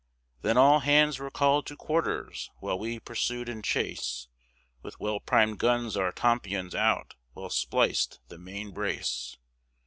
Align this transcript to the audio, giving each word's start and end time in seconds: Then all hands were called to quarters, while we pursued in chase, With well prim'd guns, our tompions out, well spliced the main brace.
Then 0.41 0.57
all 0.57 0.79
hands 0.79 1.19
were 1.19 1.29
called 1.29 1.67
to 1.67 1.75
quarters, 1.75 2.49
while 2.57 2.79
we 2.79 2.99
pursued 2.99 3.47
in 3.47 3.61
chase, 3.61 4.27
With 4.81 4.99
well 4.99 5.19
prim'd 5.19 5.59
guns, 5.59 5.95
our 5.95 6.11
tompions 6.11 6.73
out, 6.73 7.13
well 7.35 7.51
spliced 7.51 8.19
the 8.27 8.39
main 8.39 8.71
brace. 8.71 9.37